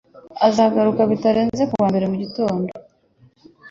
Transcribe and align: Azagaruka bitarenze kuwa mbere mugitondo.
Azagaruka 0.47 1.01
bitarenze 1.11 1.63
kuwa 1.69 1.87
mbere 1.91 2.05
mugitondo. 2.11 2.71